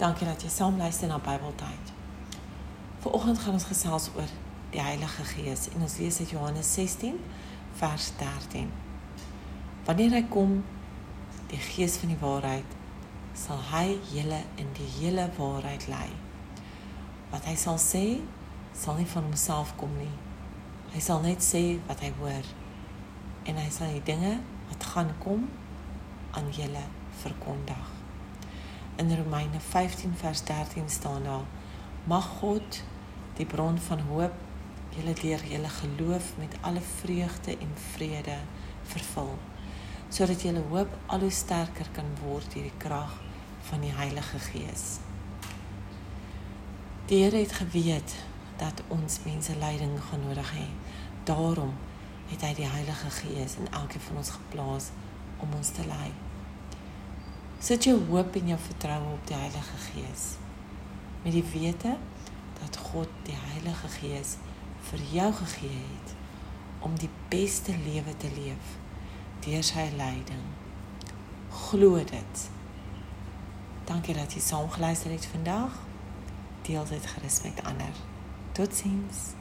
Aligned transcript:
Dankie 0.00 0.24
dat 0.24 0.40
jy 0.40 0.48
saam 0.48 0.78
luister 0.80 1.08
na 1.08 1.18
Bybeltyd. 1.20 1.90
Vanoggend 3.04 3.38
gaan 3.38 3.52
ons 3.58 3.66
gesels 3.68 4.06
oor 4.14 4.30
die 4.72 4.80
Heilige 4.80 5.26
Gees 5.28 5.66
en 5.74 5.84
ons 5.84 5.96
lees 6.00 6.20
uit 6.22 6.32
Johannes 6.32 6.70
16 6.72 7.18
vers 7.76 8.06
13. 8.16 8.70
Wanneer 9.84 10.16
hy 10.16 10.22
kom, 10.32 10.56
die 11.52 11.60
Gees 11.60 11.98
van 12.00 12.14
die 12.14 12.18
waarheid, 12.22 12.72
sal 13.36 13.60
hy 13.74 13.98
julle 14.14 14.40
in 14.56 14.72
die 14.80 14.88
hele 14.96 15.28
waarheid 15.36 15.84
lei. 15.92 16.08
Wat 17.28 17.44
hy 17.52 17.58
sal 17.60 17.76
sê, 17.76 18.04
sal 18.72 18.96
nie 18.96 19.08
van 19.12 19.28
homself 19.28 19.76
kom 19.76 19.92
nie. 20.00 20.14
Hy 20.96 21.04
sal 21.10 21.20
net 21.28 21.44
sê 21.44 21.64
wat 21.92 22.00
hy 22.00 22.14
hoor 22.24 22.52
en 23.44 23.60
hy 23.66 23.68
sal 23.68 23.92
die 23.92 24.06
dinge 24.08 24.38
wat 24.72 24.92
gaan 24.94 25.12
kom 25.20 25.50
aan 26.32 26.48
julle 26.56 26.88
verkondig 27.20 27.99
in 29.00 29.16
Romeine 29.16 29.60
15 29.60 30.12
vers 30.16 30.44
13 30.44 30.90
staan 30.90 31.22
daar: 31.22 31.46
Mag 32.04 32.24
God 32.24 32.82
die 33.36 33.46
bron 33.46 33.78
van 33.78 34.00
hoop 34.00 34.32
julle 34.88 35.12
deur 35.12 35.44
julle 35.46 35.68
geloof 35.68 36.32
met 36.36 36.56
alle 36.60 36.80
vreugde 36.80 37.58
en 37.58 37.72
vrede 37.92 38.36
vervul, 38.82 39.38
sodat 40.08 40.42
julle 40.42 40.62
hoop 40.68 40.96
al 41.06 41.20
hoe 41.20 41.30
sterker 41.30 41.88
kan 41.92 42.12
word 42.22 42.52
deur 42.52 42.68
die 42.68 42.76
krag 42.76 43.20
van 43.70 43.80
die 43.80 43.92
Heilige 43.96 44.38
Gees. 44.38 44.98
Die 47.06 47.22
Here 47.24 47.36
het 47.36 47.52
geweet 47.52 48.14
dat 48.56 48.82
ons 48.88 49.20
mense 49.24 49.56
leiding 49.56 49.96
gaan 50.10 50.26
nodig 50.26 50.52
hê. 50.52 50.66
Daarom 51.24 51.72
het 52.28 52.42
hy 52.44 52.54
die 52.54 52.68
Heilige 52.68 53.10
Gees 53.10 53.56
in 53.56 53.72
elkeen 53.72 54.04
van 54.10 54.20
ons 54.20 54.36
geplaas 54.36 54.90
om 55.40 55.56
ons 55.56 55.72
te 55.72 55.86
lei. 55.86 56.10
Sit 57.60 57.84
jou 57.84 57.98
hoop 58.08 58.34
en 58.34 58.46
jou 58.46 58.58
vertroue 58.58 59.12
op 59.12 59.26
die 59.28 59.36
Heilige 59.36 59.76
Gees. 59.76 60.22
Met 61.22 61.32
die 61.32 61.44
wete 61.52 61.96
dat 62.60 62.76
God 62.76 63.08
die 63.26 63.36
Heilige 63.36 63.88
Gees 63.88 64.38
vir 64.88 65.02
jou 65.12 65.26
gegee 65.42 65.82
het 65.82 66.14
om 66.80 66.94
die 66.96 67.10
beste 67.28 67.74
lewe 67.84 68.14
te 68.16 68.30
leef 68.32 68.78
deur 69.44 69.64
sy 69.64 69.84
leiding. 69.96 70.46
Glo 71.66 72.00
dit. 72.00 72.46
Dankie 73.84 74.16
dat 74.16 74.32
jy 74.32 74.40
saam 74.40 74.70
geluister 74.72 75.12
het 75.12 75.28
vandag. 75.28 75.76
Deel 76.64 76.88
dit 76.88 77.12
gerus 77.12 77.42
met 77.44 77.60
ander. 77.64 78.00
Totsiens. 78.56 79.39